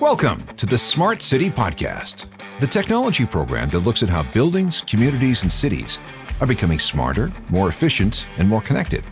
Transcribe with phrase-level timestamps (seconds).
[0.00, 2.26] Welcome to the Smart City Podcast,
[2.60, 5.98] the technology program that looks at how buildings, communities, and cities
[6.38, 9.02] are becoming smarter, more efficient, and more connected.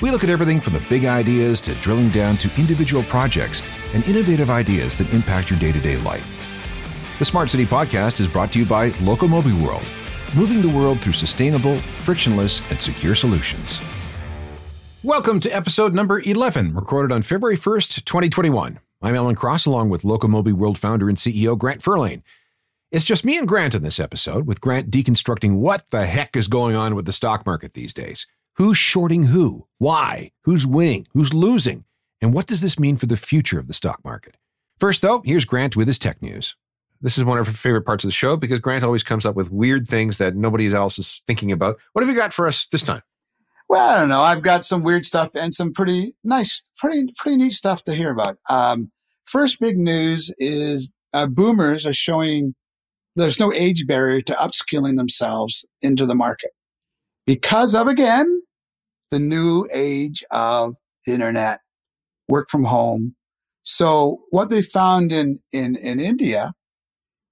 [0.00, 3.60] We look at everything from the big ideas to drilling down to individual projects
[3.92, 6.26] and innovative ideas that impact your day to day life.
[7.18, 9.84] The Smart City Podcast is brought to you by Locomobi World,
[10.34, 13.78] moving the world through sustainable, frictionless, and secure solutions.
[15.02, 18.80] Welcome to episode number 11, recorded on February 1st, 2021.
[19.04, 22.22] I'm Alan Cross, along with Locomobi World founder and CEO Grant Furlane.
[22.90, 26.48] It's just me and Grant in this episode, with Grant deconstructing what the heck is
[26.48, 28.26] going on with the stock market these days.
[28.54, 29.66] Who's shorting who?
[29.76, 30.32] Why?
[30.44, 31.06] Who's winning?
[31.12, 31.84] Who's losing?
[32.22, 34.38] And what does this mean for the future of the stock market?
[34.80, 36.56] First, though, here's Grant with his tech news.
[37.02, 39.36] This is one of our favorite parts of the show because Grant always comes up
[39.36, 41.76] with weird things that nobody else is thinking about.
[41.92, 43.02] What have you got for us this time?
[43.68, 44.20] Well, I don't know.
[44.20, 48.10] I've got some weird stuff and some pretty nice, pretty, pretty neat stuff to hear
[48.10, 48.36] about.
[48.50, 48.90] Um,
[49.24, 52.54] First big news is uh, boomers are showing
[53.16, 56.50] there's no age barrier to upskilling themselves into the market
[57.26, 58.42] because of, again,
[59.10, 60.76] the new age of
[61.06, 61.60] internet,
[62.28, 63.14] work from home.
[63.62, 66.52] So what they found in, in, in India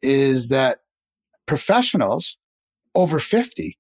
[0.01, 0.79] is that
[1.47, 2.39] professionals
[2.95, 3.77] over 50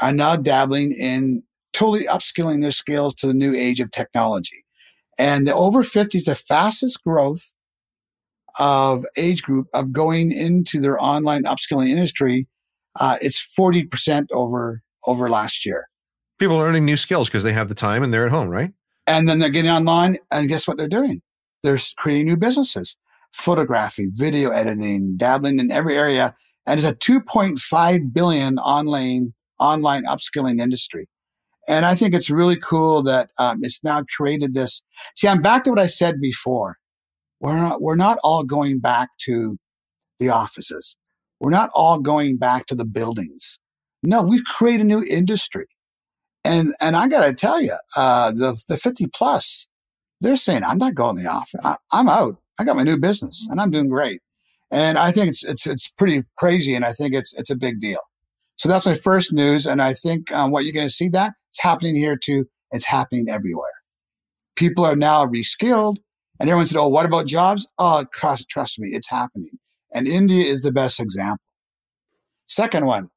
[0.00, 4.64] are now dabbling in totally upskilling their skills to the new age of technology.
[5.18, 7.52] And the over 50 is the fastest growth
[8.58, 12.46] of age group of going into their online upskilling industry.
[12.98, 15.88] Uh, it's 40% over, over last year.
[16.38, 18.72] People are learning new skills because they have the time and they're at home, right?
[19.06, 21.20] And then they're getting online and guess what they're doing?
[21.62, 22.96] They're creating new businesses,
[23.32, 26.34] photography, video editing, dabbling in every area.
[26.66, 31.08] And it's a 2.5 billion online, online upskilling industry.
[31.68, 34.82] And I think it's really cool that um, it's now created this.
[35.16, 36.76] See, I'm back to what I said before.
[37.40, 39.58] We're not, we're not all going back to
[40.18, 40.96] the offices.
[41.38, 43.58] We're not all going back to the buildings.
[44.02, 45.66] No, we create a new industry.
[46.44, 49.68] And, and I got to tell you, uh, the, the 50 plus,
[50.20, 51.60] they're saying, I'm not going to the office.
[51.62, 52.36] I, I'm out.
[52.58, 54.20] I got my new business and I'm doing great.
[54.70, 56.74] And I think it's, it's, it's pretty crazy.
[56.74, 58.00] And I think it's, it's a big deal.
[58.56, 59.66] So that's my first news.
[59.66, 62.46] And I think um, what you're going to see that it's happening here too.
[62.72, 63.70] It's happening everywhere.
[64.56, 65.96] People are now reskilled
[66.38, 67.66] and everyone said, Oh, what about jobs?
[67.78, 69.58] Oh, trust, trust me, it's happening.
[69.94, 71.44] And India is the best example.
[72.46, 73.08] Second one,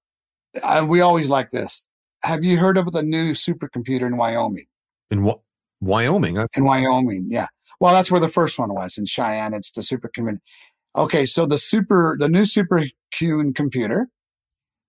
[0.61, 1.87] uh, we always like this.
[2.23, 4.65] Have you heard about the new supercomputer in Wyoming?
[5.11, 5.41] In what?
[5.81, 6.37] Wyoming?
[6.55, 7.47] In Wyoming, yeah.
[7.79, 9.53] Well, that's where the first one was in Cheyenne.
[9.53, 10.39] It's the supercomputer.
[10.95, 14.07] Okay, so the super, the new superhuman computer,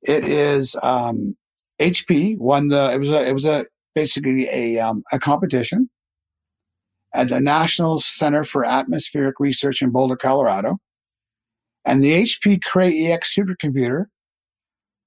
[0.03, 1.37] it is um,
[1.81, 2.93] HP won the.
[2.93, 3.27] It was a.
[3.29, 3.65] It was a
[3.95, 5.89] basically a um, a competition
[7.15, 10.79] at the National Center for Atmospheric Research in Boulder, Colorado,
[11.85, 14.07] and the HP Cray EX supercomputer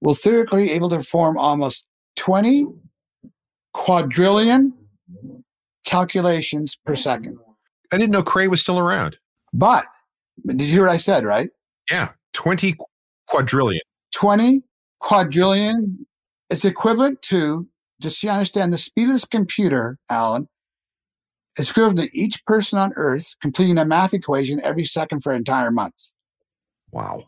[0.02, 1.86] will theoretically able to perform almost
[2.18, 2.68] 20
[3.74, 4.74] quadrillion
[5.86, 7.38] calculations per second.
[7.92, 9.18] I didn't know Cray was still around.
[9.54, 9.86] But
[10.46, 11.50] did you hear what I said, right?
[11.90, 12.76] Yeah, 20
[13.28, 13.82] quadrillion.
[14.14, 14.62] 20
[15.00, 16.06] quadrillion
[16.50, 17.68] it's equivalent to,
[18.00, 20.48] just so you understand, the speed of this computer, Alan,
[21.58, 25.38] is equivalent to each person on Earth completing a math equation every second for an
[25.38, 26.14] entire month.
[26.92, 27.24] Wow.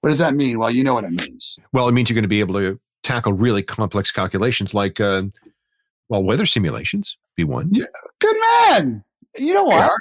[0.00, 0.58] What does that mean?
[0.58, 1.58] Well, you know what it means.
[1.72, 5.24] Well, it means you're going to be able to tackle really complex calculations like, uh,
[6.08, 7.68] well, weather simulations, be one.
[7.72, 7.84] Yeah.
[8.20, 9.04] Good man.
[9.36, 9.92] You know what?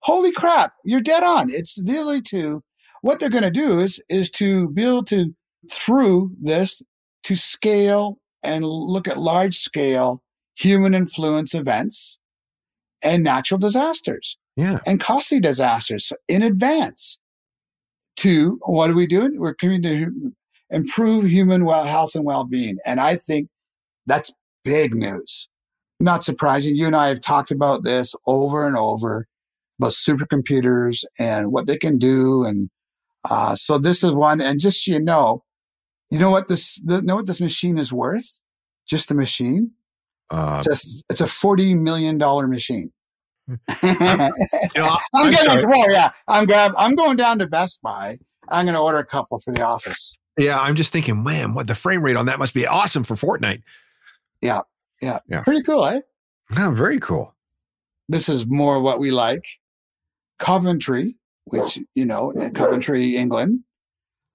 [0.00, 0.72] Holy crap.
[0.84, 1.50] You're dead on.
[1.50, 2.62] It's literally to
[3.02, 5.34] what they're going to do is, is to be able to,
[5.70, 6.82] through this,
[7.26, 10.22] to scale and look at large scale
[10.54, 12.18] human influence events
[13.02, 14.38] and natural disasters.
[14.56, 14.78] Yeah.
[14.86, 17.18] And costly disasters in advance.
[18.18, 19.38] To what are we doing?
[19.38, 20.32] We're coming to
[20.70, 22.78] improve human well health and well being.
[22.86, 23.48] And I think
[24.06, 24.32] that's
[24.64, 25.48] big news.
[26.00, 26.76] Not surprising.
[26.76, 29.26] You and I have talked about this over and over
[29.78, 32.44] about supercomputers and what they can do.
[32.44, 32.70] And
[33.28, 34.40] uh, so this is one.
[34.40, 35.42] And just so you know,
[36.10, 36.80] you know what this?
[36.84, 38.40] The, know what this machine is worth?
[38.86, 39.72] Just the machine.
[40.30, 42.92] Uh, it's a it's a forty million dollar machine.
[43.48, 44.32] I'm,
[44.74, 45.72] you know, I'm, I'm getting.
[45.88, 46.72] Yeah, I'm grab.
[46.76, 48.18] I'm going down to Best Buy.
[48.48, 50.16] I'm going to order a couple for the office.
[50.38, 53.14] Yeah, I'm just thinking, man, what the frame rate on that must be awesome for
[53.14, 53.62] Fortnite.
[54.40, 54.60] Yeah,
[55.00, 55.42] yeah, yeah.
[55.42, 56.00] Pretty cool, eh?
[56.54, 57.34] Yeah, very cool.
[58.08, 59.44] This is more what we like.
[60.38, 63.60] Coventry, which you know, Coventry, England,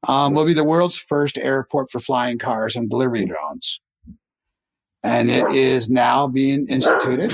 [0.08, 3.80] um, will be the world's first airport for flying cars and delivery drones.
[5.04, 7.34] And it is now being instituted.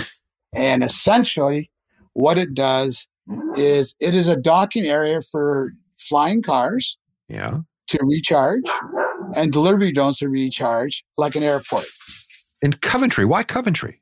[0.56, 1.69] And essentially,
[2.14, 3.08] what it does
[3.56, 6.98] is it is a docking area for flying cars.
[7.28, 7.60] Yeah.
[7.90, 8.64] To recharge
[9.36, 11.86] and delivery drones to recharge like an airport.
[12.62, 14.02] In Coventry, why Coventry?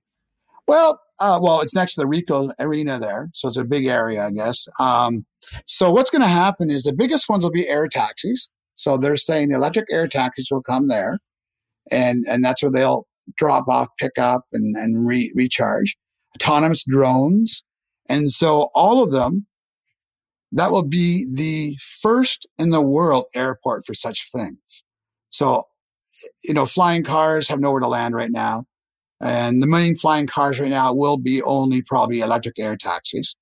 [0.68, 4.26] Well, uh, well, it's next to the Ricoh Arena there, so it's a big area,
[4.26, 4.68] I guess.
[4.80, 5.26] Um,
[5.66, 8.50] so what's going to happen is the biggest ones will be air taxis.
[8.76, 11.20] So they're saying the electric air taxis will come there,
[11.92, 13.08] and and that's where they'll
[13.38, 15.96] drop off, pick up, and and re- recharge.
[16.36, 17.64] Autonomous drones,
[18.10, 19.46] and so all of them.
[20.52, 24.84] That will be the first in the world airport for such things.
[25.30, 25.66] So,
[26.46, 28.64] you know, flying cars have nowhere to land right now.
[29.22, 33.36] And the main flying cars right now will be only probably electric air taxis.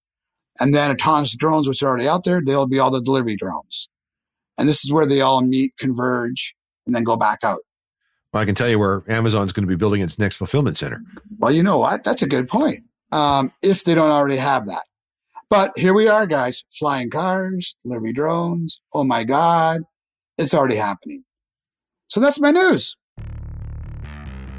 [0.59, 3.89] And then autonomous drones, which are already out there, they'll be all the delivery drones.
[4.57, 6.55] And this is where they all meet, converge,
[6.85, 7.59] and then go back out.
[8.31, 11.01] Well, I can tell you where Amazon's going to be building its next fulfillment center.
[11.39, 12.03] Well, you know what?
[12.03, 12.79] That's a good point.
[13.11, 14.83] Um, if they don't already have that.
[15.49, 18.81] But here we are, guys flying cars, delivery drones.
[18.95, 19.81] Oh my God,
[20.39, 21.23] it's already happening.
[22.07, 22.95] So that's my news.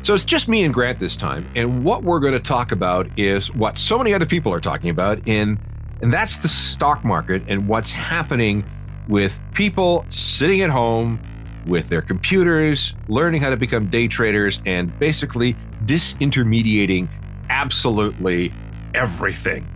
[0.05, 1.51] So it's just me and Grant this time.
[1.57, 4.91] And what we're going to talk about is what so many other people are talking
[4.91, 5.59] about and
[6.03, 8.69] that's the stock market and what's happening
[9.09, 11.19] with people sitting at home
[11.67, 15.57] with their computers, learning how to become day traders and basically
[15.87, 17.09] disintermediating
[17.49, 18.53] absolutely
[18.95, 19.67] everything.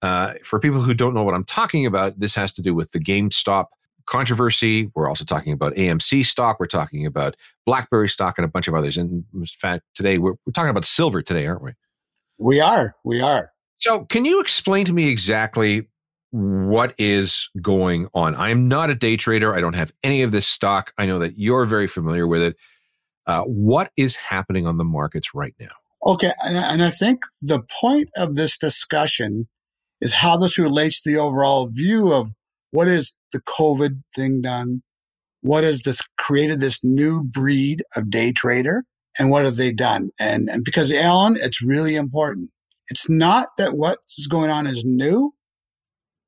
[0.00, 2.92] Uh, for people who don't know what I'm talking about, this has to do with
[2.92, 3.66] the GameStop
[4.08, 4.90] controversy.
[4.94, 6.58] We're also talking about AMC stock.
[6.58, 8.96] We're talking about BlackBerry stock and a bunch of others.
[8.96, 11.72] And in fact, today we're, we're talking about silver today, aren't we?
[12.38, 12.96] We are.
[13.04, 13.52] We are.
[13.78, 15.88] So, can you explain to me exactly
[16.30, 18.34] what is going on?
[18.34, 19.54] I'm not a day trader.
[19.54, 20.92] I don't have any of this stock.
[20.98, 22.56] I know that you're very familiar with it.
[23.26, 25.68] Uh, what is happening on the markets right now?
[26.04, 26.32] Okay.
[26.44, 29.48] And, and I think the point of this discussion
[30.00, 32.32] is how this relates to the overall view of
[32.70, 34.82] what is the COVID thing done?
[35.40, 38.84] What has this created this new breed of day trader?
[39.18, 40.10] And what have they done?
[40.20, 42.50] And, and because Alan, it's really important.
[42.88, 45.34] It's not that what's going on is new.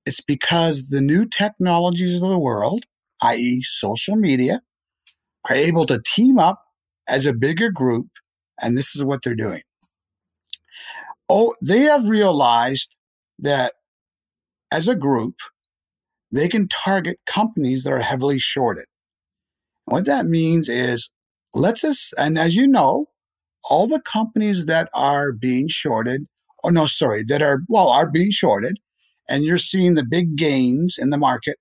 [0.07, 2.85] It's because the new technologies of the world,
[3.23, 3.63] i.e.
[3.63, 4.63] social media,
[5.49, 6.63] are able to team up
[7.09, 8.09] as a bigger group.
[8.61, 9.63] And this is what they're doing.
[11.29, 12.97] Oh, they have realized
[13.39, 13.75] that
[14.71, 15.37] as a group,
[16.33, 18.87] they can target companies that are heavily shorted.
[19.85, 21.11] What that means is,
[21.55, 23.07] let's just, and as you know,
[23.69, 26.27] all the companies that are being shorted,
[26.63, 28.79] or no, sorry, that are, well, are being shorted,
[29.29, 31.57] and you're seeing the big gains in the market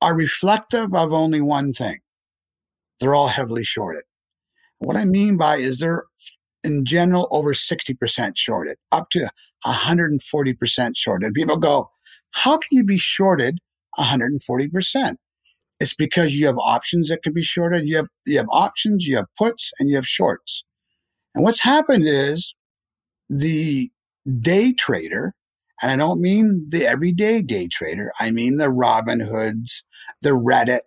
[0.00, 1.98] are reflective of only one thing.
[3.00, 4.02] They're all heavily shorted.
[4.78, 6.04] What I mean by is they're
[6.64, 9.30] in general over 60% shorted, up to
[9.64, 11.34] 140% shorted.
[11.34, 11.90] People go,
[12.30, 13.58] how can you be shorted
[13.98, 15.16] 140%.
[15.80, 17.88] It's because you have options that can be shorted.
[17.88, 20.64] You have, you have options, you have puts, and you have shorts.
[21.34, 22.54] And what's happened is
[23.30, 23.90] the
[24.40, 25.34] day trader,
[25.80, 29.84] and I don't mean the everyday day trader, I mean the Robin Hoods,
[30.22, 30.80] the Reddit,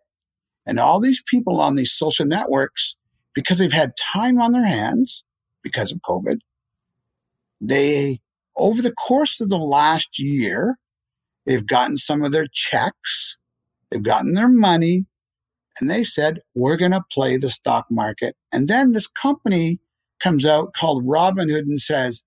[0.66, 2.98] and all these people on these social networks,
[3.34, 5.24] because they've had time on their hands
[5.63, 6.40] because of COVID,
[7.62, 8.19] they,
[8.58, 10.78] over the course of the last year,
[11.45, 13.38] They've gotten some of their checks.
[13.89, 15.05] They've gotten their money.
[15.79, 18.36] And they said, we're going to play the stock market.
[18.51, 19.79] And then this company
[20.19, 22.24] comes out called Robinhood and says,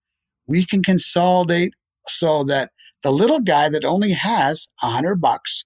[0.46, 1.72] we can consolidate
[2.08, 2.70] so that
[3.02, 5.64] the little guy that only has a hundred bucks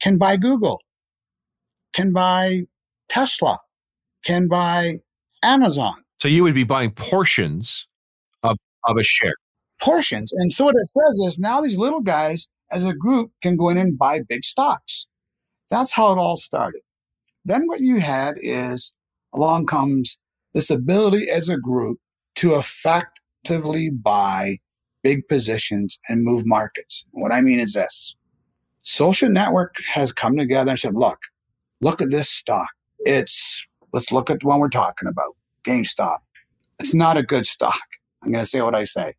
[0.00, 0.80] can buy Google,
[1.92, 2.62] can buy
[3.08, 3.58] Tesla,
[4.24, 4.98] can buy
[5.42, 5.94] Amazon.
[6.20, 7.86] So you would be buying portions
[8.42, 9.34] of, of a share
[9.80, 10.32] portions.
[10.32, 13.68] And so what it says is now these little guys as a group can go
[13.68, 15.06] in and buy big stocks.
[15.70, 16.80] That's how it all started.
[17.44, 18.92] Then what you had is
[19.34, 20.18] along comes
[20.54, 21.98] this ability as a group
[22.36, 24.58] to effectively buy
[25.02, 27.04] big positions and move markets.
[27.12, 28.14] What I mean is this.
[28.82, 31.18] Social network has come together and said, look,
[31.80, 32.68] look at this stock.
[33.00, 36.18] It's, let's look at the one we're talking about, GameStop.
[36.78, 37.80] It's not a good stock.
[38.22, 39.14] I'm going to say what I say.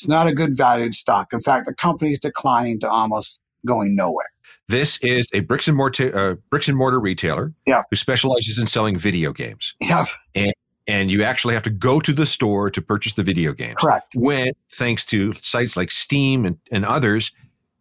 [0.00, 1.30] It's not a good valued stock.
[1.30, 4.30] In fact, the company is declining to almost going nowhere.
[4.66, 7.82] This is a bricks and mortar uh, bricks and mortar retailer yeah.
[7.90, 9.74] who specializes in selling video games.
[9.78, 10.06] Yeah.
[10.34, 10.54] And
[10.86, 13.76] and you actually have to go to the store to purchase the video games.
[13.78, 14.14] Correct.
[14.16, 17.30] When thanks to sites like Steam and, and others,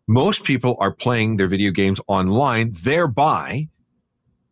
[0.05, 3.69] most people are playing their video games online, thereby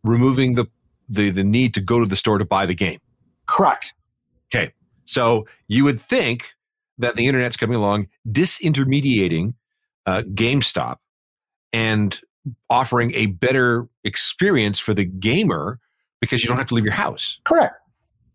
[0.04, 0.64] removing the,
[1.06, 2.98] the the need to go to the store to buy the game.
[3.44, 3.92] Correct.
[4.46, 4.72] Okay.
[5.04, 6.54] So you would think
[6.98, 9.54] that the internet's coming along, disintermediating
[10.06, 10.96] uh, GameStop
[11.72, 12.20] and
[12.70, 15.78] offering a better experience for the gamer
[16.20, 17.38] because you don't have to leave your house.
[17.44, 17.74] Correct.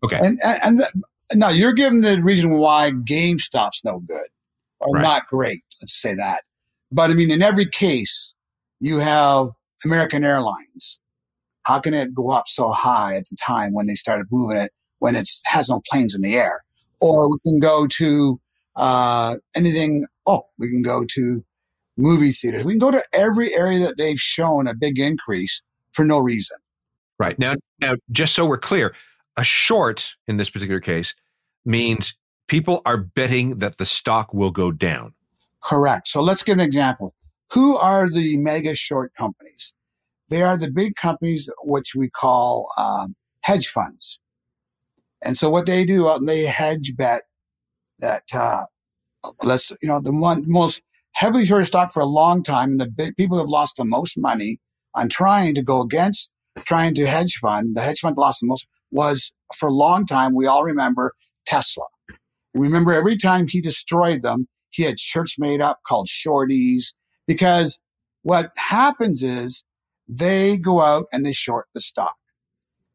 [0.04, 0.18] Okay.
[0.22, 1.02] And and, and the,
[1.34, 4.26] now you're giving the reason why GameStop's no good
[4.80, 5.02] or Right.
[5.02, 5.62] not great.
[5.82, 6.42] Let's say that.
[6.92, 8.34] But I mean, in every case,
[8.80, 9.48] you have
[9.84, 11.00] American Airlines.
[11.64, 14.70] How can it go up so high at the time when they started moving it
[14.98, 16.60] when it has no planes in the air?
[17.00, 18.40] Or we can go to
[18.76, 20.06] uh, anything.
[20.26, 21.44] Oh, we can go to
[21.96, 22.64] movie theaters.
[22.64, 25.62] We can go to every area that they've shown a big increase
[25.92, 26.56] for no reason.
[27.18, 27.38] Right.
[27.38, 28.94] Now now just so we're clear,
[29.36, 31.14] a short in this particular case
[31.64, 32.16] means
[32.48, 35.14] people are betting that the stock will go down.
[35.62, 36.08] Correct.
[36.08, 37.14] So let's give an example.
[37.52, 39.74] Who are the mega short companies?
[40.28, 44.18] They are the big companies which we call um, hedge funds.
[45.22, 47.22] And so what they do, uh, they hedge bet
[48.04, 48.64] that uh,
[49.42, 50.82] let's you know the one most
[51.12, 54.18] heavily shorted stock for a long time, and the big, people have lost the most
[54.18, 54.60] money
[54.94, 57.76] on trying to go against trying to hedge fund.
[57.76, 60.34] The hedge fund lost the most was for a long time.
[60.34, 61.12] We all remember
[61.46, 61.86] Tesla.
[62.54, 66.92] Remember, every time he destroyed them, he had shirts made up called shorties
[67.26, 67.80] because
[68.22, 69.64] what happens is
[70.06, 72.14] they go out and they short the stock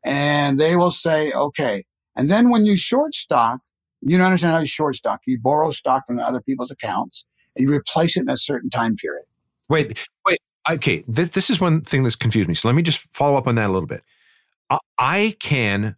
[0.06, 1.84] and they will say, okay.
[2.16, 3.60] And then when you short stock,
[4.02, 5.22] you don't understand how you short stock.
[5.26, 7.26] You borrow stock from other people's accounts
[7.56, 9.26] and you replace it in a certain time period.
[9.68, 10.40] Wait, wait.
[10.70, 12.56] Okay, this, this is one thing that's confused me.
[12.56, 14.04] So let me just follow up on that a little bit.
[14.70, 15.96] I, I can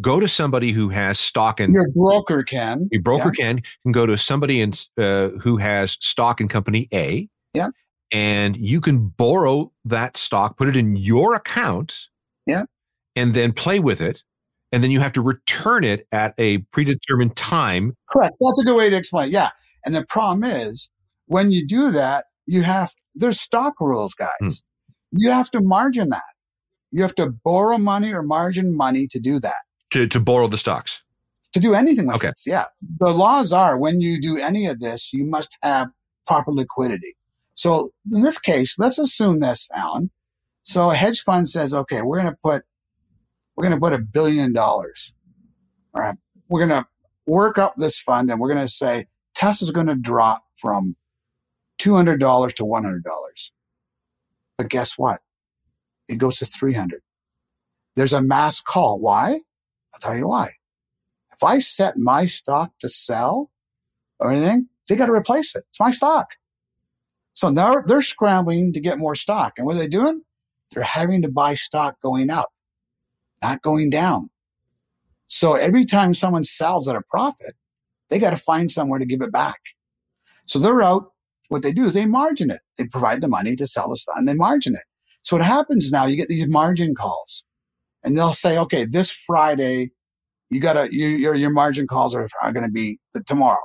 [0.00, 2.88] go to somebody who has stock in Your broker can.
[2.92, 7.28] your broker can can go to somebody in, uh, who has stock in company A.
[7.54, 7.68] Yeah.
[8.12, 12.08] And you can borrow that stock, put it in your account.
[12.46, 12.64] Yeah.
[13.16, 14.22] And then play with it.
[14.72, 17.96] And then you have to return it at a predetermined time.
[18.10, 18.36] Correct.
[18.40, 19.28] That's a good way to explain.
[19.28, 19.32] it.
[19.32, 19.50] Yeah.
[19.86, 20.90] And the problem is
[21.26, 24.28] when you do that, you have, there's stock rules, guys.
[24.40, 24.48] Hmm.
[25.12, 26.22] You have to margin that.
[26.90, 29.54] You have to borrow money or margin money to do that,
[29.90, 31.02] To, to borrow the stocks.
[31.52, 32.28] to do anything with Okay.
[32.28, 32.40] it.
[32.46, 32.64] Yeah.
[32.98, 35.88] The laws are when you do any of this, you must have
[36.26, 37.16] proper liquidity.
[37.54, 40.10] So in this case, let's assume this, Alan.
[40.62, 42.62] So a hedge fund says, okay, we're going to put,
[43.58, 45.14] we're going to put a billion dollars.
[45.92, 46.14] All right.
[46.48, 46.86] We're going to
[47.26, 50.94] work up this fund and we're going to say Tesla's going to drop from
[51.80, 53.50] $200 to $100.
[54.56, 55.22] But guess what?
[56.06, 57.00] It goes to 300.
[57.96, 59.00] There's a mass call.
[59.00, 59.40] Why?
[59.92, 60.50] I'll tell you why.
[61.32, 63.50] If I set my stock to sell
[64.20, 65.64] or anything, they got to replace it.
[65.66, 66.36] It's my stock.
[67.34, 69.54] So now they're scrambling to get more stock.
[69.58, 70.22] And what are they doing?
[70.70, 72.52] They're having to buy stock going up,
[73.42, 74.30] not going down.
[75.26, 77.54] So every time someone sells at a profit,
[78.08, 79.60] they got to find somewhere to give it back.
[80.46, 81.12] So they're out.
[81.48, 82.60] What they do is they margin it.
[82.76, 84.82] They provide the money to sell the stock and they margin it.
[85.22, 87.44] So what happens now, you get these margin calls
[88.04, 89.90] and they'll say, okay, this Friday,
[90.50, 93.58] you gotta, you, your, your margin calls are, are going to be tomorrow.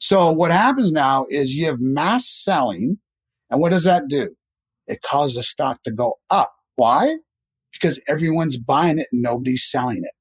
[0.00, 2.98] So what happens now is you have mass selling.
[3.50, 4.34] And what does that do?
[4.86, 6.52] It causes the stock to go up.
[6.76, 7.16] Why?
[7.72, 10.12] Because everyone's buying it and nobody's selling it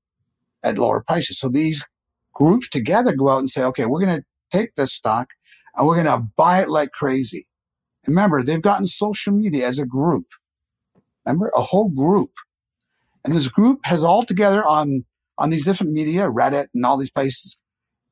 [0.63, 1.39] at lower prices.
[1.39, 1.85] So these
[2.33, 5.29] groups together go out and say, okay, we're going to take this stock
[5.75, 7.47] and we're going to buy it like crazy.
[8.05, 10.27] Remember, they've gotten social media as a group.
[11.25, 12.31] Remember, a whole group.
[13.25, 15.03] And this group has all together on,
[15.37, 17.57] on these different media, Reddit and all these places.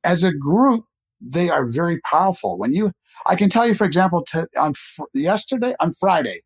[0.04, 0.84] As a group,
[1.20, 2.58] they are very powerful.
[2.58, 2.92] When you,
[3.26, 6.40] I can tell you, for example, to, on fr- yesterday, on Friday,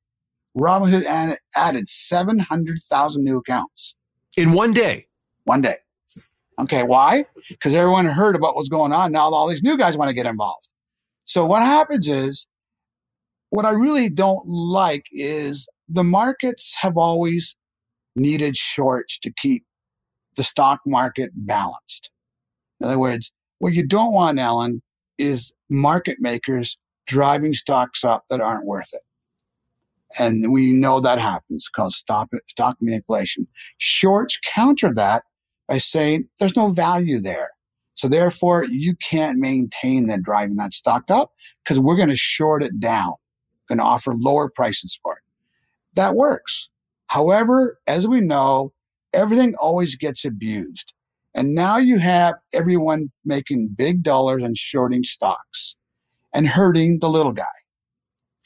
[0.57, 3.95] Robinhood added, added 700,000 new accounts
[4.37, 5.07] In one day.
[5.45, 5.77] one day.
[6.61, 7.25] Okay, why?
[7.49, 9.13] Because everyone heard about what's going on.
[9.13, 10.69] Now all these new guys want to get involved.
[11.25, 12.47] So what happens is,
[13.51, 17.57] what I really don't like is the markets have always
[18.15, 19.65] needed shorts to keep
[20.37, 22.11] the stock market balanced.
[22.81, 24.83] In other words, what you don't want, Alan,
[25.19, 29.03] is market makers driving stocks up that aren't worth it.
[30.19, 33.47] And we know that happens because stock, stock manipulation.
[33.79, 35.23] Shorts counter that
[35.69, 37.51] by saying there's no value there.
[37.95, 42.63] So therefore, you can't maintain that driving that stock up because we're going to short
[42.63, 43.13] it down,
[43.69, 45.23] going to offer lower prices for it.
[45.95, 46.71] That works.
[47.09, 48.73] However, as we know,
[49.13, 50.95] everything always gets abused.
[51.35, 55.77] And now you have everyone making big dollars and shorting stocks
[56.35, 57.45] and hurting the little guy.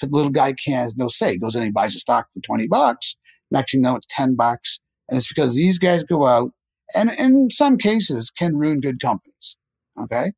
[0.00, 1.32] The little guy can't has no say.
[1.32, 3.16] He goes in and he buys a stock for 20 bucks.
[3.50, 4.80] You know, it's 10 bucks.
[5.08, 6.50] And it's because these guys go out
[6.94, 9.56] and in some cases can ruin good companies.
[10.00, 10.32] Okay.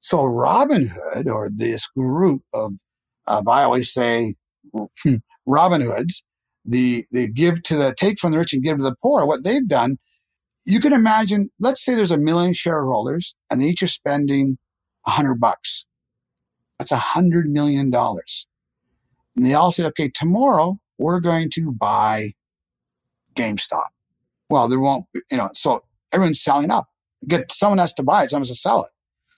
[0.00, 2.72] So Robinhood or this group of
[3.26, 4.34] uh, I always say
[5.46, 6.24] Robin Hoods,
[6.64, 9.44] the, the give to the take from the rich and give to the poor, what
[9.44, 9.98] they've done,
[10.64, 14.58] you can imagine, let's say there's a million shareholders and they each are spending
[15.06, 15.86] a hundred bucks.
[16.78, 18.46] That's a hundred million dollars.
[19.36, 22.32] And they all say, okay, tomorrow we're going to buy
[23.34, 23.84] GameStop.
[24.48, 25.82] Well, there won't, you know, so
[26.12, 26.88] everyone's selling up.
[27.28, 28.90] Get someone has to buy it, someone has to sell it.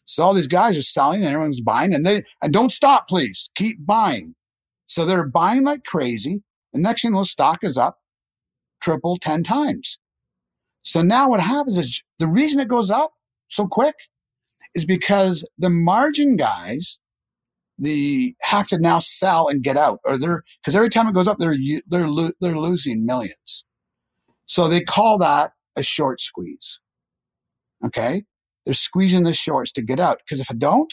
[0.05, 3.51] So all these guys are selling and everyone's buying and they, and don't stop, please.
[3.55, 4.35] Keep buying.
[4.87, 6.43] So they're buying like crazy.
[6.73, 7.99] The next thing the stock is up
[8.81, 9.99] triple 10 times.
[10.83, 13.13] So now what happens is the reason it goes up
[13.49, 13.95] so quick
[14.75, 16.99] is because the margin guys,
[17.83, 21.29] the have to now sell and get out or they're, cause every time it goes
[21.29, 21.57] up, they're,
[21.89, 22.09] they're,
[22.41, 23.65] they're losing millions.
[24.47, 26.81] So they call that a short squeeze.
[27.85, 28.23] Okay.
[28.65, 30.19] They're squeezing the shorts to get out.
[30.25, 30.93] Because if it don't,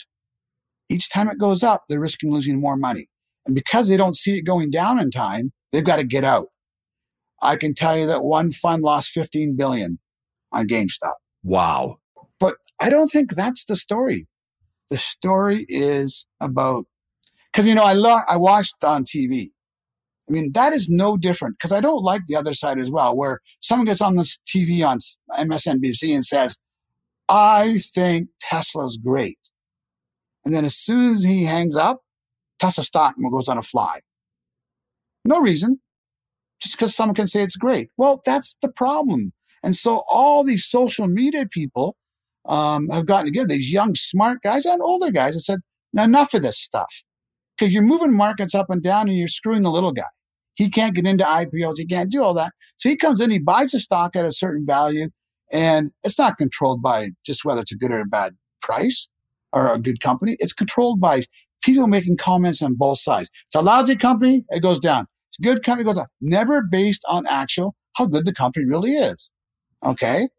[0.90, 3.08] each time it goes up, they're risking losing more money.
[3.46, 6.48] And because they don't see it going down in time, they've got to get out.
[7.42, 10.00] I can tell you that one fund lost 15 billion
[10.52, 11.14] on GameStop.
[11.44, 11.98] Wow.
[12.40, 14.28] But I don't think that's the story.
[14.90, 16.86] The story is about,
[17.54, 19.50] cause you know, I lo- I watched on TV.
[20.30, 23.18] I mean, that is no different because I don't like the other side as well,
[23.18, 25.00] where someone gets on this TV on
[25.36, 26.58] MSNBC and says,
[27.28, 29.40] I think Tesla's great.
[30.46, 32.02] And then as soon as he hangs up,
[32.60, 34.02] Tesla stock goes on a fly.
[35.26, 35.80] No reason.
[36.62, 37.90] Just because someone can say it's great.
[37.98, 39.32] Well, that's the problem.
[39.64, 41.96] And so all these social media people
[42.46, 45.60] um, have gotten together, these young, smart guys and older guys, and said,
[45.98, 47.04] enough of this stuff.
[47.58, 50.04] Because you're moving markets up and down and you're screwing the little guy.
[50.56, 51.78] He can't get into IPOs.
[51.78, 52.54] He can't do all that.
[52.78, 55.10] So he comes in, he buys a stock at a certain value
[55.52, 59.10] and it's not controlled by just whether it's a good or a bad price
[59.52, 60.38] or a good company.
[60.40, 61.24] It's controlled by
[61.64, 63.30] people making comments on both sides.
[63.48, 65.08] It's a lousy company, it goes down.
[65.30, 66.10] It's a good company, goes up.
[66.22, 69.32] Never based on actual how good the company really is.
[69.84, 70.30] Okay.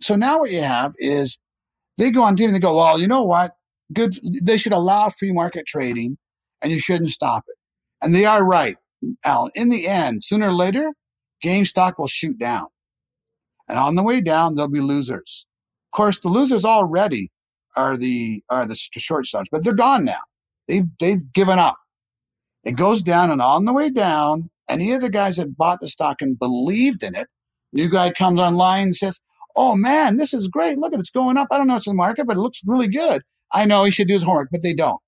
[0.00, 1.38] So now what you have is
[2.00, 3.56] they go on TV and they go, well, you know what?
[3.92, 4.18] Good.
[4.42, 6.16] They should allow free market trading
[6.62, 7.56] and you shouldn't stop it.
[8.02, 8.76] And they are right,
[9.24, 9.52] Alan.
[9.54, 10.92] In the end, sooner or later,
[11.44, 12.68] GameStop will shoot down.
[13.68, 15.46] And on the way down, there'll be losers.
[15.92, 17.30] Of course, the losers already
[17.76, 20.22] are the are the short sellers, but they're gone now.
[20.68, 21.76] They've they've given up.
[22.64, 25.88] It goes down, and on the way down, any of the guys that bought the
[25.88, 27.28] stock and believed in it,
[27.72, 29.20] new guy comes online and says,
[29.60, 30.78] "Oh man, this is great!
[30.78, 31.48] Look at it's going up.
[31.50, 33.22] I don't know what's in the market, but it looks really good.
[33.52, 35.00] I know he should do his homework, but they don't.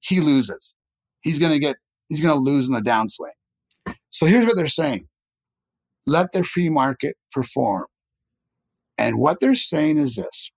[0.00, 0.74] He loses.
[1.22, 1.76] He's going to get.
[2.08, 3.94] He's going to lose in the downswing.
[4.10, 5.06] So here's what they're saying:
[6.06, 7.86] Let the free market perform.
[8.98, 10.50] And what they're saying is this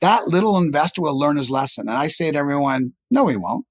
[0.00, 1.88] that little investor will learn his lesson.
[1.88, 3.66] And I say to everyone, no, he won't,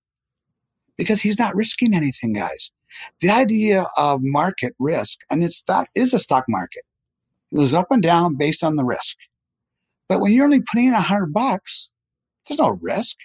[0.97, 2.71] because he's not risking anything, guys.
[3.19, 6.83] The idea of market risk, and it's that is a stock market.
[7.51, 9.17] It goes up and down based on the risk.
[10.07, 11.91] But when you're only putting in a hundred bucks,
[12.47, 13.17] there's no risk.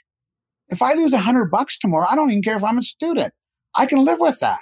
[0.69, 3.33] If I lose a hundred bucks tomorrow, I don't even care if I'm a student.
[3.75, 4.61] I can live with that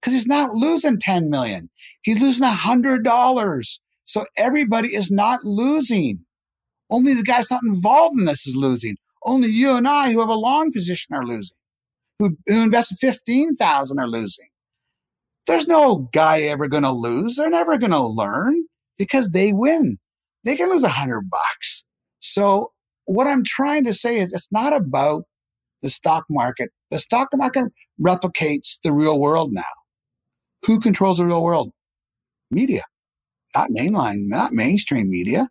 [0.00, 1.70] because he's not losing 10 million.
[2.02, 3.80] He's losing a hundred dollars.
[4.04, 6.24] So everybody is not losing.
[6.90, 8.96] Only the guys not involved in this is losing.
[9.24, 11.56] Only you and I who have a long position are losing.
[12.18, 14.48] Who, who invested 15,000 are losing.
[15.46, 17.36] There's no guy ever going to lose.
[17.36, 18.64] They're never going to learn
[18.98, 19.98] because they win.
[20.44, 21.84] They can lose a hundred bucks.
[22.20, 22.72] So
[23.06, 25.24] what I'm trying to say is it's not about
[25.82, 26.70] the stock market.
[26.90, 27.64] The stock market
[28.00, 29.62] replicates the real world now.
[30.64, 31.70] Who controls the real world?
[32.50, 32.82] Media
[33.54, 35.48] not mainline, not mainstream media.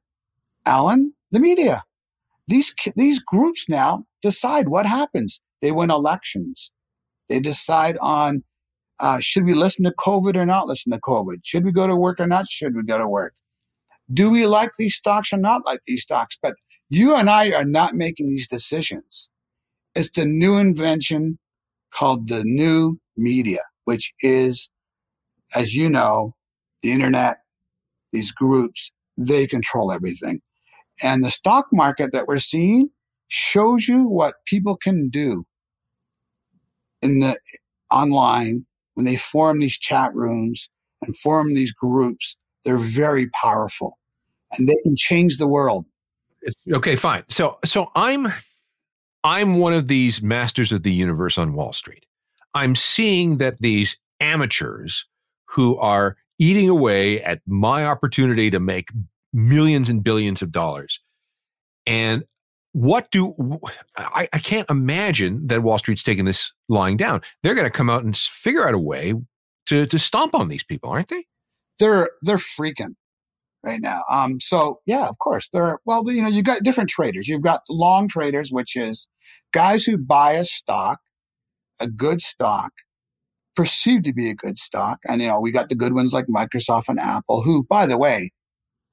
[0.66, 1.84] Alan, the media.
[2.48, 5.42] These, these groups now decide what happens.
[5.62, 6.72] They win elections.
[7.30, 8.44] They decide on,
[9.04, 11.42] uh, should we listen to COVID or not listen to COVID?
[11.44, 12.48] Should we go to work or not?
[12.48, 13.34] Should we go to work?
[14.14, 16.38] Do we like these stocks or not like these stocks?
[16.42, 16.56] But
[16.90, 19.30] you and I are not making these decisions.
[19.94, 21.38] It's the new invention
[21.94, 24.70] called the new media, which is,
[25.54, 26.34] as you know,
[26.82, 27.40] the internet,
[28.14, 30.42] these groups, they control everything.
[31.02, 32.90] And the stock market that we're seeing
[33.28, 35.46] shows you what people can do
[37.02, 37.38] in the
[37.92, 40.70] online when they form these chat rooms
[41.02, 42.38] and form these groups.
[42.66, 43.98] They're very powerful
[44.58, 45.86] and they can change the world.
[46.72, 47.24] Okay, fine.
[47.30, 48.28] So, so I'm,
[49.24, 52.06] I'm one of these masters of the universe on Wall Street.
[52.54, 55.06] I'm seeing that these amateurs
[55.46, 58.90] who are eating away at my opportunity to make
[59.34, 61.00] millions and billions of dollars.
[61.86, 62.24] And
[62.74, 63.36] what do
[63.96, 67.22] I, I can't imagine that Wall Street's taking this lying down.
[67.42, 69.14] They're going to come out and figure out a way
[69.68, 71.26] to to stomp on these people, aren't they?
[71.80, 72.96] They're they're freaking
[73.64, 74.04] right now.
[74.10, 76.04] Um, so yeah, of course they're well.
[76.12, 77.28] You know, you've got different traders.
[77.28, 79.08] You've got long traders, which is
[79.54, 81.00] guys who buy a stock,
[81.80, 82.72] a good stock,
[83.56, 86.26] perceived to be a good stock, and you know we got the good ones like
[86.26, 88.32] Microsoft and Apple, who, by the way,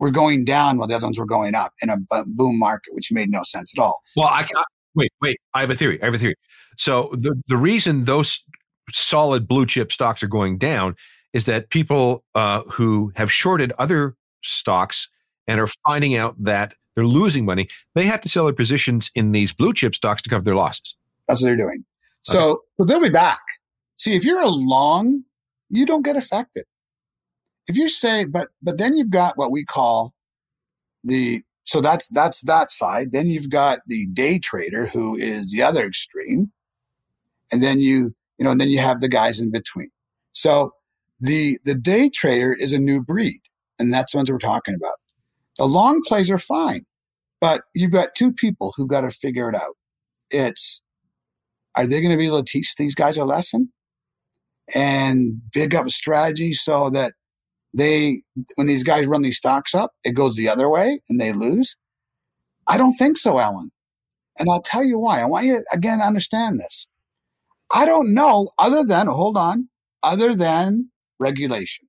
[0.00, 3.12] were going down while the other ones were going up in a boom market, which
[3.12, 4.02] made no sense at all.
[4.16, 5.38] Well, I, I wait, wait.
[5.54, 6.02] I have a theory.
[6.02, 6.34] I have a theory.
[6.76, 8.42] So the the reason those
[8.90, 10.96] solid blue chip stocks are going down
[11.32, 15.08] is that people uh, who have shorted other stocks
[15.46, 19.30] and are finding out that they're losing money, they have to sell their positions in
[19.32, 20.96] these blue chip stocks to cover their losses.
[21.28, 21.84] That's what they're doing.
[22.22, 22.60] So, okay.
[22.78, 23.40] so they'll be back.
[23.96, 25.22] See, if you're a long,
[25.68, 26.64] you don't get affected
[27.68, 30.14] if you say, but but then you've got what we call
[31.04, 33.12] the so that's that's that side.
[33.12, 36.50] Then you've got the day trader who is the other extreme,
[37.52, 39.90] and then you you know, and then you have the guys in between.
[40.32, 40.72] So
[41.20, 43.40] the the day trader is a new breed,
[43.78, 44.96] and that's the ones we're talking about.
[45.58, 46.84] The long plays are fine,
[47.40, 49.76] but you've got two people who've got to figure it out.
[50.30, 50.80] It's
[51.76, 53.70] are they going to be able to teach these guys a lesson
[54.74, 57.12] and big up a strategy so that
[57.72, 58.22] they
[58.56, 61.76] when these guys run these stocks up, it goes the other way and they lose.
[62.66, 63.70] I don't think so, Alan.
[64.38, 65.20] And I'll tell you why.
[65.20, 66.86] I want you again to understand this.
[67.72, 69.68] I don't know other than hold on,
[70.02, 71.86] other than regulation.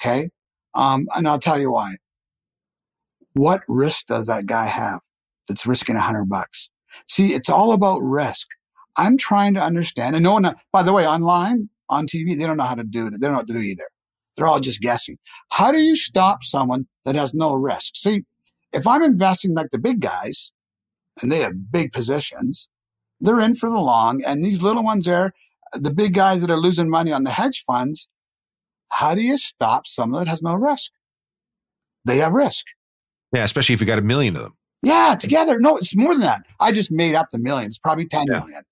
[0.00, 0.30] Okay.
[0.74, 1.96] Um, and I'll tell you why.
[3.32, 5.00] What risk does that guy have
[5.48, 6.70] that's risking a hundred bucks?
[7.08, 8.46] See, it's all about risk.
[8.96, 10.16] I'm trying to understand.
[10.16, 13.06] And no one, by the way, online, on TV, they don't know how to do
[13.06, 13.12] it.
[13.12, 13.84] They don't know what to do either.
[14.36, 15.18] They're all just guessing.
[15.50, 17.96] How do you stop someone that has no risk?
[17.96, 18.24] See,
[18.72, 20.52] if I'm investing like the big guys
[21.22, 22.68] and they have big positions,
[23.20, 24.22] they're in for the long.
[24.24, 25.32] And these little ones there,
[25.72, 28.08] the big guys that are losing money on the hedge funds,
[28.90, 30.92] how do you stop someone that has no risk?
[32.04, 32.66] They have risk.
[33.34, 34.54] Yeah, especially if you got a million of them.
[34.82, 35.58] Yeah, together.
[35.58, 36.42] No, it's more than that.
[36.60, 37.66] I just made up the million.
[37.66, 38.38] It's probably ten yeah.
[38.38, 38.62] million.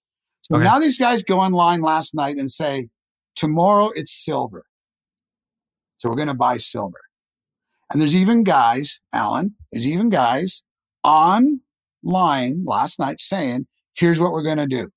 [0.43, 0.65] So okay.
[0.65, 2.89] now these guys go online last night and say,
[3.35, 4.65] tomorrow it's silver.
[5.99, 7.01] So we're going to buy silver.
[7.93, 10.63] And there's even guys, Alan, there's even guys
[11.05, 14.91] online last night saying, here's what we're going to do.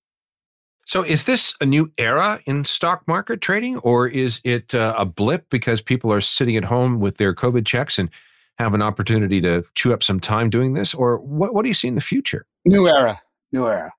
[0.85, 5.05] So is this a new era in stock market trading or is it uh, a
[5.05, 8.09] blip because people are sitting at home with their COVID checks and
[8.57, 10.93] have an opportunity to chew up some time doing this?
[10.93, 12.45] Or what, what do you see in the future?
[12.65, 13.91] New era, new era.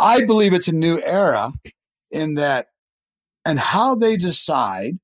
[0.00, 1.52] I believe it's a new era
[2.10, 2.66] in that
[3.44, 4.98] and how they decide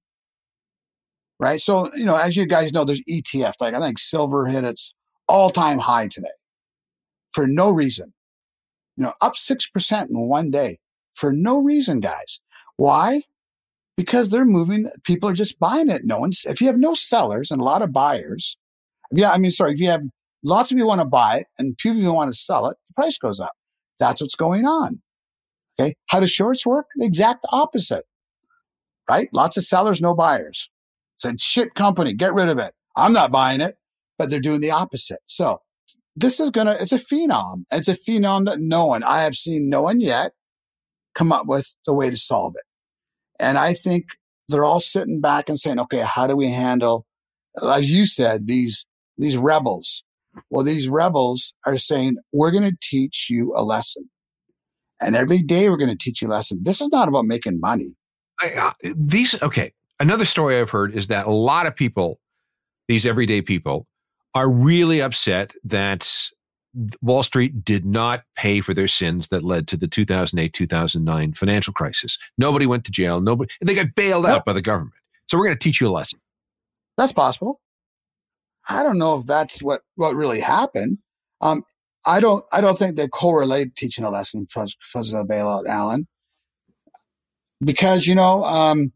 [1.41, 1.61] right?
[1.61, 3.55] So, you know, as you guys know, there's ETF.
[3.61, 4.95] Like I think silver hit its
[5.27, 6.29] all time high today
[7.33, 8.13] for no reason.
[8.97, 10.77] You know, up 6% in one day
[11.15, 12.41] for no reason, guys.
[12.77, 13.23] Why?
[13.97, 16.03] Because they're moving, people are just buying it.
[16.05, 18.59] No one's, if you have no sellers and a lot of buyers,
[19.11, 20.03] yeah, I mean, sorry, if you have
[20.45, 22.95] lots of people want to buy it and few people want to sell it, the
[22.95, 23.53] price goes up.
[23.99, 25.01] That's what's going on.
[25.79, 25.95] Okay.
[26.07, 26.87] How do shorts work?
[26.97, 28.05] The exact opposite,
[29.09, 29.29] right?
[29.33, 30.71] Lots of sellers, no buyers
[31.21, 32.73] said, shit company, get rid of it.
[32.97, 33.77] I'm not buying it,
[34.19, 35.21] but they're doing the opposite.
[35.27, 35.61] So
[36.17, 37.65] this is going to, it's a phenom.
[37.71, 40.33] It's a phenom that no one, I have seen no one yet
[41.15, 42.65] come up with the way to solve it.
[43.43, 44.17] And I think
[44.49, 47.07] they're all sitting back and saying, okay, how do we handle,
[47.63, 50.05] as you said, these, these rebels?
[50.49, 54.11] Well, these rebels are saying, we're going to teach you a lesson.
[55.01, 56.61] And every day we're going to teach you a lesson.
[56.63, 57.97] This is not about making money.
[58.41, 62.19] I, uh, these, okay another story I've heard is that a lot of people,
[62.89, 63.87] these everyday people,
[64.35, 66.11] are really upset that
[67.03, 71.73] Wall Street did not pay for their sins that led to the 2008 2009 financial
[71.73, 72.19] crisis.
[72.39, 73.21] Nobody went to jail.
[73.21, 74.95] Nobody, they got bailed out by the government.
[75.29, 76.21] So we're going to teach you a lesson.
[76.97, 77.61] That's possible.
[78.69, 80.99] I don't know if that's what, what really happened.
[81.41, 81.65] Um,
[82.07, 86.07] I don't, I don't think they correlate teaching a lesson because of the bailout, Alan.
[87.63, 88.93] Because, you know, um,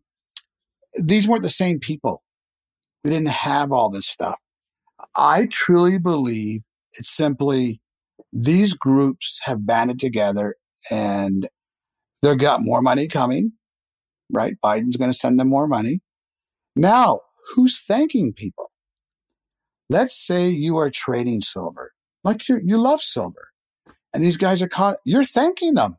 [0.96, 2.22] these weren't the same people.
[3.02, 4.38] We didn't have all this stuff.
[5.16, 6.62] I truly believe
[6.94, 7.80] it's simply
[8.32, 10.56] these groups have banded together
[10.90, 11.48] and
[12.22, 13.52] they've got more money coming,
[14.32, 14.54] right?
[14.64, 16.00] Biden's going to send them more money.
[16.76, 17.20] Now,
[17.54, 18.70] who's thanking people?
[19.88, 21.92] Let's say you are trading silver,
[22.24, 23.48] like you you love silver,
[24.12, 24.96] and these guys are caught.
[25.04, 25.98] You're thanking them.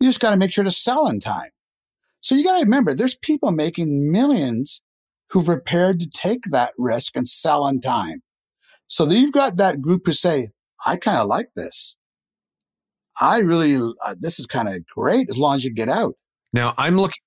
[0.00, 1.50] You just got to make sure to sell in time.
[2.22, 4.80] So you got to remember, there's people making millions
[5.28, 8.22] who've prepared to take that risk and sell on time.
[8.86, 10.48] So then you've got that group who say,
[10.86, 11.96] I kind of like this.
[13.20, 16.14] I really, uh, this is kind of great as long as you get out.
[16.52, 17.20] Now I'm looking,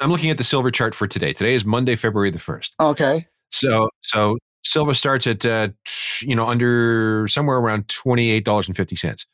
[0.00, 1.32] I'm looking at the silver chart for today.
[1.32, 2.74] Today is Monday, February the first.
[2.78, 3.26] Okay.
[3.50, 5.68] So, so silver starts at, uh,
[6.20, 9.26] you know, under somewhere around twenty eight dollars and fifty cents.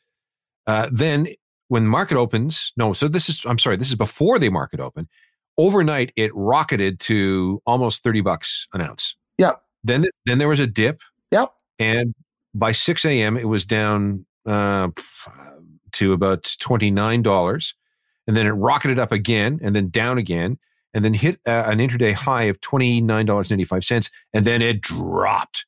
[0.65, 1.27] Uh, then
[1.69, 4.79] when the market opens, no, so this is, I'm sorry, this is before the market
[4.79, 5.07] open.
[5.57, 9.15] Overnight, it rocketed to almost 30 bucks an ounce.
[9.37, 9.61] Yep.
[9.83, 11.01] Then, then there was a dip.
[11.31, 11.53] Yep.
[11.77, 12.13] And
[12.53, 14.89] by 6 a.m., it was down uh,
[15.93, 17.73] to about $29.
[18.27, 20.57] And then it rocketed up again and then down again
[20.93, 24.11] and then hit uh, an intraday high of $29.95.
[24.33, 25.65] And then it dropped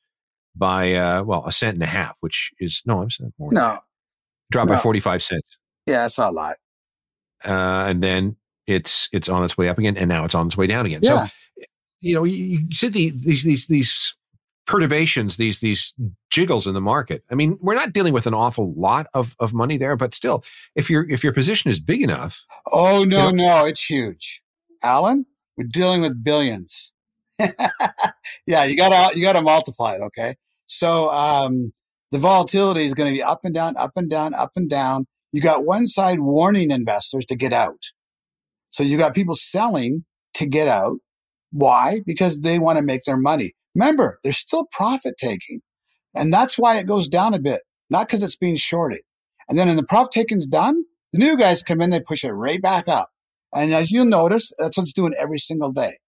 [0.56, 3.50] by, uh, well, a cent and a half, which is, no, I'm saying more.
[3.52, 3.78] No.
[4.50, 4.76] Dropped No.
[4.76, 5.42] by 45 cents.
[5.86, 6.56] Yeah, it's not a lot.
[7.44, 10.56] Uh, and then it's it's on its way up again, and now it's on its
[10.56, 11.00] way down again.
[11.02, 11.26] Yeah.
[11.26, 11.32] So,
[12.00, 14.16] you know, you, you see the, these these these
[14.66, 15.92] perturbations, these these
[16.30, 17.24] jiggles in the market.
[17.30, 20.44] I mean, we're not dealing with an awful lot of of money there, but still,
[20.76, 24.42] if your if your position is big enough, Oh, no, You no, it's huge.
[24.82, 26.92] Alan, we're dealing with billions.
[27.38, 30.00] yeah, you gotta, you gotta multiply it.
[30.00, 30.36] Okay.
[30.66, 31.72] So, um,
[32.12, 35.06] the volatility is going to be up and down, up and down, up and down.
[35.32, 37.80] You got one side warning investors to get out.
[38.70, 40.98] So you got people selling to get out.
[41.50, 42.00] Why?
[42.06, 43.52] Because they want to make their money.
[43.74, 45.60] Remember, there's still profit taking.
[46.14, 49.00] And that's why it goes down a bit, not because it's being shorted.
[49.48, 52.32] And then when the profit taking's done, the new guys come in, they push it
[52.32, 53.08] right back up.
[53.54, 55.98] And as you'll notice, that's what it's doing every single day.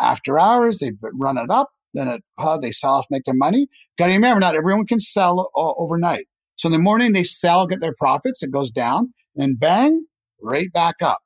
[0.00, 1.70] After hours, they run it up.
[1.92, 3.68] Then it, uh, they sell off, make their money.
[3.98, 6.26] Got to remember, not everyone can sell uh, overnight.
[6.56, 8.42] So in the morning, they sell, get their profits.
[8.42, 10.04] It goes down, and bang,
[10.42, 11.18] right back up.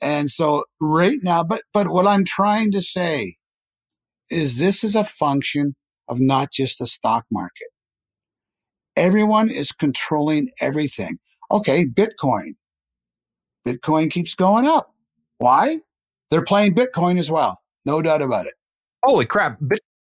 [0.00, 3.36] And so right now, but but what I'm trying to say
[4.30, 5.74] is this is a function
[6.08, 7.68] of not just the stock market.
[8.96, 11.18] Everyone is controlling everything.
[11.50, 12.54] Okay, Bitcoin.
[13.66, 14.92] Bitcoin keeps going up.
[15.38, 15.80] Why?
[16.30, 17.58] They're playing Bitcoin as well.
[17.84, 18.54] No doubt about it.
[19.02, 19.58] holy crap!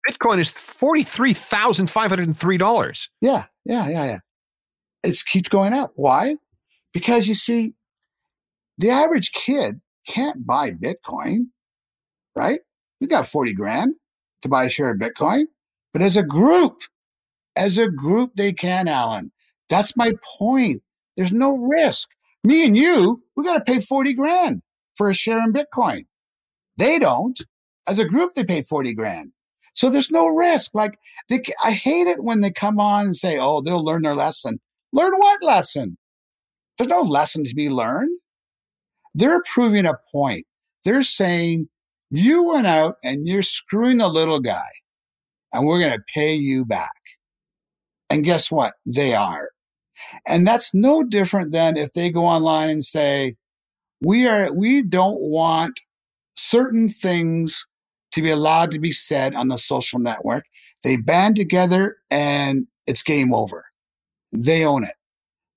[0.10, 3.10] Bitcoin is forty three thousand five hundred and three dollars.
[3.22, 4.20] Yeah, yeah, yeah, yeah.
[5.04, 5.92] It keeps going up.
[5.96, 6.36] Why?
[6.94, 7.74] Because you see,
[8.78, 11.48] the average kid can't buy Bitcoin,
[12.36, 12.60] right?
[13.00, 13.96] You got 40 grand
[14.42, 15.46] to buy a share of Bitcoin.
[15.94, 16.82] But as a group,
[17.56, 19.32] as a group, they can, Alan.
[19.70, 20.82] That's my point.
[21.18, 22.10] There's no risk.
[22.44, 24.62] Me and you, we got to pay 40 grand
[24.96, 26.06] for a share in Bitcoin.
[26.78, 27.40] They don't.
[27.88, 29.32] As a group, they pay 40 grand.
[29.74, 30.72] So there's no risk.
[30.74, 30.98] Like
[31.30, 34.60] they, I hate it when they come on and say, "Oh, they'll learn their lesson."
[34.94, 35.98] Learn what lesson?
[36.78, 38.18] There's no lesson to be learned.
[39.14, 40.46] They're proving a point.
[40.84, 41.70] They're saying
[42.10, 44.70] you went out and you're screwing the little guy,
[45.54, 46.90] and we're going to pay you back.
[48.10, 48.74] And guess what?
[48.86, 49.50] They are.
[50.28, 53.36] And that's no different than if they go online and say,
[54.02, 54.52] "We are.
[54.54, 55.80] We don't want
[56.36, 57.66] certain things."
[58.14, 60.44] To be allowed to be said on the social network,
[60.84, 63.71] they band together and it's game over.
[64.32, 64.96] They own it.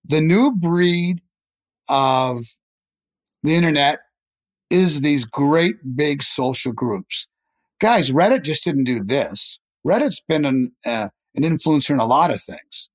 [0.04, 1.20] The new breed
[1.88, 2.40] of
[3.42, 4.00] the internet
[4.70, 7.28] is these great big social groups.
[7.80, 9.58] Guys, Reddit just didn't do this.
[9.87, 12.90] Reddit's been an, uh, an influencer in a lot of things.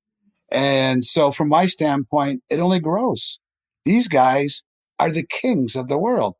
[0.51, 3.39] And so, from my standpoint, it only grows.
[3.85, 4.63] These guys
[4.99, 6.35] are the kings of the world,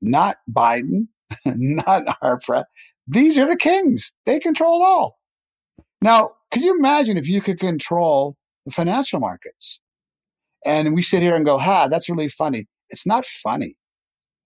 [0.00, 1.06] not Biden,
[1.46, 2.04] not
[2.42, 2.62] pre.
[3.06, 4.14] These are the kings.
[4.26, 5.18] They control all.
[6.00, 9.80] Now, could you imagine if you could control the financial markets?
[10.64, 12.66] And we sit here and go, ha, that's really funny.
[12.90, 13.76] It's not funny.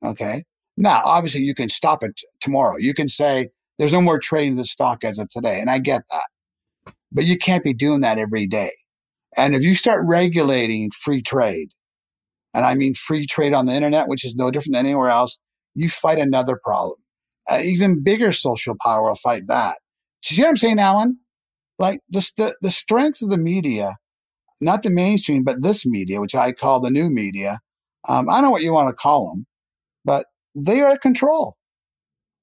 [0.04, 0.44] Okay.
[0.76, 2.76] Now, obviously, you can stop it t- tomorrow.
[2.78, 3.48] You can say
[3.78, 5.60] there's no more trading the stock as of today.
[5.60, 6.94] And I get that.
[7.12, 8.72] But you can't be doing that every day.
[9.36, 11.70] And if you start regulating free trade,
[12.54, 15.38] and I mean free trade on the internet, which is no different than anywhere else,
[15.74, 16.98] you fight another problem.
[17.48, 19.76] Uh, even bigger social power will fight that.
[20.22, 21.18] Do you see what I'm saying, Alan?
[21.78, 23.96] Like the, the, the strength of the media,
[24.60, 27.60] not the mainstream, but this media, which I call the new media.
[28.08, 29.46] Um, I don't know what you want to call them,
[30.04, 31.56] but they are at control.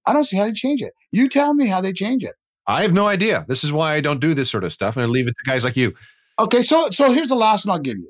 [0.06, 0.94] I don't see how you change it.
[1.12, 2.36] You tell me how they change it.
[2.68, 3.46] I have no idea.
[3.48, 5.50] This is why I don't do this sort of stuff, and I leave it to
[5.50, 5.94] guys like you.
[6.40, 8.10] Okay, so so here's the last one I'll give you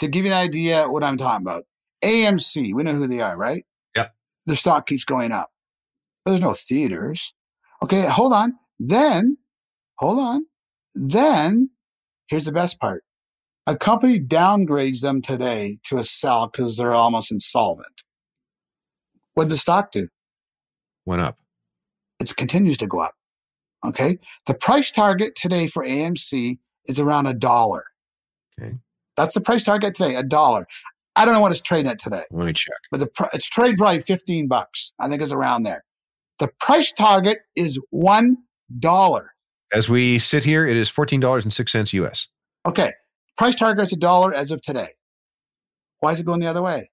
[0.00, 1.64] to give you an idea what I'm talking about.
[2.02, 3.64] AMC, we know who they are, right?
[3.94, 4.12] Yep.
[4.46, 5.50] Their stock keeps going up.
[6.24, 7.32] But there's no theaters.
[7.82, 8.54] Okay, hold on.
[8.78, 9.38] Then,
[9.96, 10.46] hold on.
[10.94, 11.70] Then,
[12.26, 13.04] here's the best part.
[13.66, 18.02] A company downgrades them today to a sell because they're almost insolvent.
[19.34, 20.08] What did the stock do?
[21.06, 21.38] Went up.
[22.20, 23.14] It continues to go up.
[23.86, 24.18] Okay.
[24.46, 27.84] The price target today for AMC is around a dollar.
[28.60, 28.74] Okay.
[29.16, 30.66] That's the price target today, a dollar.
[31.14, 32.74] I don't know what it's trading at today, Let me check.
[32.90, 34.92] but the pr- it's trading probably 15 bucks.
[34.98, 35.84] I think it's around there.
[36.38, 38.38] The price target is one
[38.78, 39.30] dollar.
[39.72, 42.28] As we sit here, it is $14.06 US.
[42.66, 42.92] Okay.
[43.36, 44.88] Price target is a dollar as of today.
[46.00, 46.90] Why is it going the other way?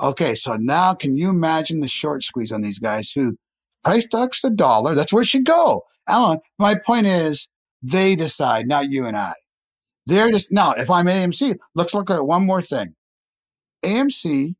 [0.00, 0.34] Okay.
[0.34, 3.36] So now can you imagine the short squeeze on these guys who
[3.84, 4.94] price target's a dollar?
[4.94, 5.82] That's where it should go.
[6.08, 7.48] Alan, my point is
[7.82, 9.32] they decide, not you and I.
[10.06, 12.94] They're just now, if I'm AMC, let's look at one more thing.
[13.84, 14.54] AMC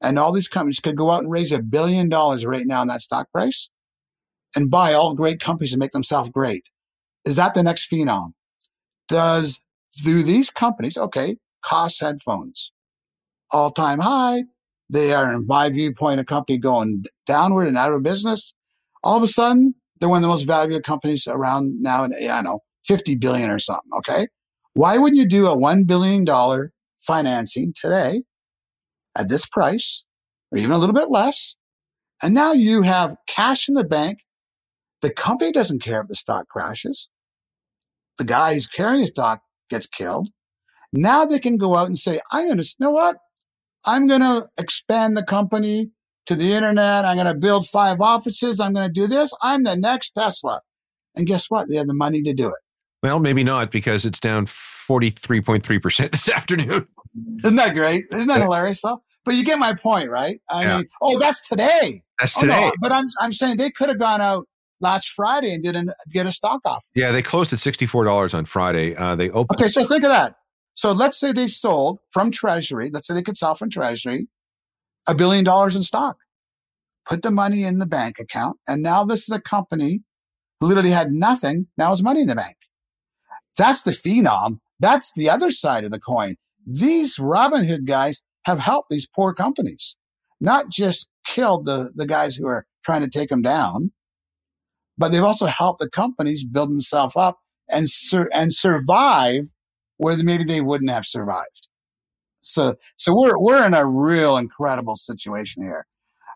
[0.00, 2.88] and all these companies could go out and raise a billion dollars right now in
[2.88, 3.68] that stock price
[4.54, 6.68] and buy all great companies and make themselves great.
[7.24, 8.32] Is that the next phenom?
[9.08, 9.60] Does
[10.00, 12.72] through these companies, okay, Koss headphones,
[13.50, 14.44] all time high.
[14.90, 18.52] They are, in my viewpoint, a company going downward and out of business.
[19.02, 22.04] All of a sudden, they're one of the most valuable companies around now.
[22.04, 23.90] And I don't know, 50 billion or something.
[23.98, 24.26] Okay.
[24.74, 26.26] Why wouldn't you do a $1 billion
[27.00, 28.22] financing today
[29.16, 30.04] at this price
[30.50, 31.56] or even a little bit less?
[32.22, 34.20] And now you have cash in the bank.
[35.00, 37.08] The company doesn't care if the stock crashes.
[38.18, 39.40] The guy who's carrying the stock
[39.72, 40.28] gets killed.
[40.92, 43.16] Now they can go out and say, I understand, you know what?
[43.84, 45.90] I'm going to expand the company
[46.26, 47.04] to the internet.
[47.04, 48.60] I'm going to build five offices.
[48.60, 49.32] I'm going to do this.
[49.42, 50.60] I'm the next Tesla.
[51.16, 51.68] And guess what?
[51.68, 52.60] They have the money to do it.
[53.02, 56.86] Well, maybe not because it's down 43.3% this afternoon.
[57.44, 58.04] Isn't that great?
[58.12, 58.82] Isn't that hilarious?
[58.82, 59.02] though?
[59.24, 60.40] but you get my point, right?
[60.50, 60.76] I Yeah.
[60.78, 62.02] mean, oh, that's today.
[62.20, 62.70] That's Oh, no, today.
[62.80, 64.46] but I'm, I'm saying they could have gone out
[64.82, 66.86] last Friday and didn't get a stock offer.
[66.94, 68.94] Yeah, they closed at $64 on Friday.
[68.94, 69.60] Uh, they opened.
[69.60, 70.34] Okay, so think of that.
[70.74, 72.90] So let's say they sold from Treasury.
[72.92, 74.28] Let's say they could sell from Treasury
[75.08, 76.16] a billion dollars in stock.
[77.06, 80.02] Put the money in the bank account, and now this is a company
[80.60, 81.66] who literally had nothing.
[81.76, 82.56] Now has money in the bank.
[83.56, 84.60] That's the phenom.
[84.78, 86.36] That's the other side of the coin.
[86.64, 89.96] These Robinhood guys have helped these poor companies,
[90.40, 93.92] not just killed the, the guys who are trying to take them down,
[95.02, 99.48] but they've also helped the companies build themselves up and sur- and survive
[99.96, 101.66] where maybe they wouldn't have survived.
[102.40, 105.88] So, so we're we're in a real incredible situation here.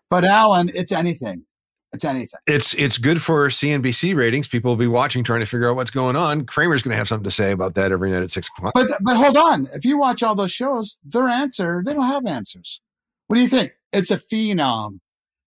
[0.09, 1.45] But Alan, it's anything.
[1.93, 2.41] It's anything.
[2.45, 4.49] It's it's good for CNBC ratings.
[4.49, 6.45] People will be watching, trying to figure out what's going on.
[6.45, 8.73] Cramer's going to have something to say about that every night at six o'clock.
[8.75, 9.69] But but hold on.
[9.75, 12.81] If you watch all those shows, their answer they don't have answers.
[13.27, 13.71] What do you think?
[13.93, 14.99] It's a phenom.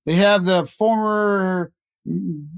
[0.06, 1.70] They have the former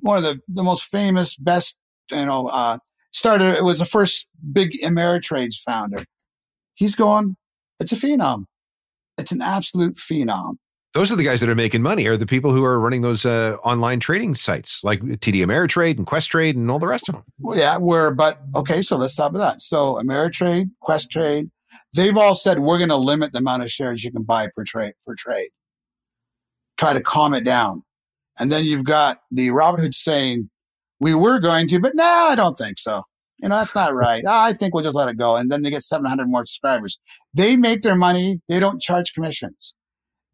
[0.01, 1.77] one of the the most famous, best
[2.11, 2.79] you know uh,
[3.13, 3.57] started.
[3.57, 6.05] It was the first big Ameritrade's founder.
[6.75, 7.37] He's going.
[7.81, 8.45] It's a phenom.
[9.19, 10.57] It's an absolute phenom.
[10.95, 13.25] Those are the guys that are making money, are the people who are running those
[13.25, 17.25] uh, online trading sites like TD Ameritrade and Questrade and all the rest of them.
[17.39, 18.83] Well, yeah, we're but okay.
[18.83, 19.63] So let's stop with that.
[19.63, 21.51] So Ameritrade, Questrade,
[21.95, 24.65] they've all said we're going to limit the amount of shares you can buy per
[24.65, 25.49] trade per trade.
[26.77, 27.85] Try to calm it down,
[28.39, 30.51] and then you've got the Robinhood saying
[31.01, 33.03] we were going to, but no, I don't think so.
[33.39, 34.23] You know that's not right.
[34.27, 36.47] "Ah, I think we'll just let it go, and then they get seven hundred more
[36.47, 36.99] subscribers.
[37.35, 38.41] They make their money.
[38.49, 39.75] They don't charge commissions.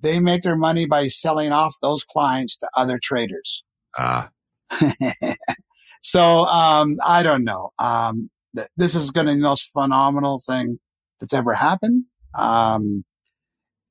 [0.01, 3.65] They make their money by selling off those clients to other traders.
[3.99, 4.31] Ah,
[6.03, 7.71] so um, I don't know.
[7.79, 10.79] Um, th- this is going to be the most phenomenal thing
[11.19, 12.05] that's ever happened.
[12.35, 13.05] Um,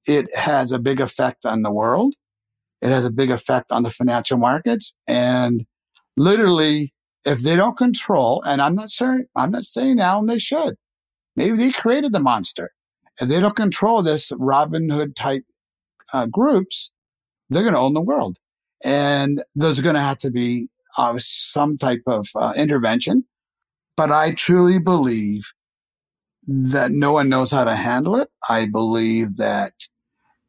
[0.07, 2.15] it has a big effect on the world.
[2.81, 5.65] It has a big effect on the financial markets, and
[6.15, 6.93] literally,
[7.25, 10.75] if they don't control, and I'm not saying I'm not saying Alan they should.
[11.35, 12.71] Maybe they created the monster.
[13.19, 15.43] If they don't control this Robinhood type
[16.13, 16.91] uh, groups,
[17.49, 18.37] they're going to own the world,
[18.83, 23.25] and there's going to have to be uh, some type of uh, intervention.
[23.95, 25.51] But I truly believe
[26.47, 28.29] that no one knows how to handle it.
[28.49, 29.73] I believe that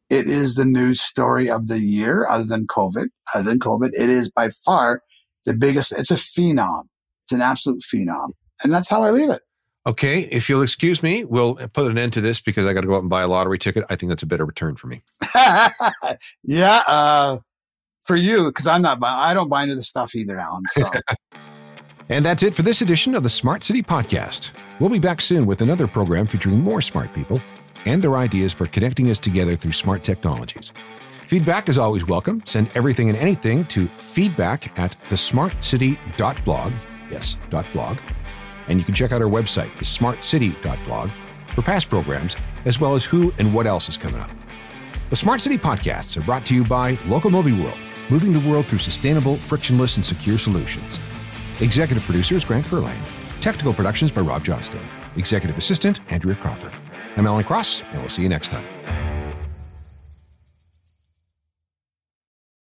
[0.09, 3.07] it is the news story of the year, other than COVID.
[3.35, 5.03] Other than COVID, it is by far
[5.45, 5.91] the biggest.
[5.91, 6.83] It's a phenom.
[7.25, 8.31] It's an absolute phenom,
[8.63, 9.41] and that's how I leave it.
[9.85, 10.21] okay.
[10.31, 12.95] If you'll excuse me, we'll put an end to this because I got to go
[12.95, 13.85] out and buy a lottery ticket.
[13.89, 15.03] I think that's a better return for me.
[16.43, 17.37] yeah, uh,
[18.05, 18.97] for you, because I'm not.
[19.03, 20.63] I don't buy into the stuff either, Alan.
[20.69, 20.89] So.
[22.11, 24.53] And that's it for this edition of the Smart City Podcast.
[24.79, 27.39] We'll be back soon with another program featuring more smart people
[27.85, 30.71] and their ideas for connecting us together through smart technologies.
[31.21, 32.41] Feedback is always welcome.
[32.45, 36.73] Send everything and anything to feedback at thesmartcity.blog.
[37.11, 37.97] Yes, dot .blog.
[38.67, 41.09] And you can check out our website, thesmartcity.blog,
[41.47, 44.29] for past programs, as well as who and what else is coming up.
[45.09, 47.77] The Smart City Podcasts are brought to you by LocoMobi World,
[48.09, 50.99] moving the world through sustainable, frictionless, and secure solutions.
[51.61, 52.95] Executive producer is Grant Furlane.
[53.41, 54.81] Technical productions by Rob Johnston.
[55.15, 56.88] Executive Assistant, Andrea Crawford.
[57.19, 58.63] I'm Alan Cross, and we'll see you next time.